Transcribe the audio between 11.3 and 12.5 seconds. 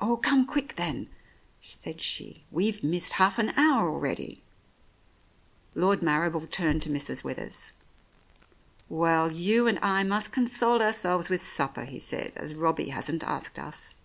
supper," he said,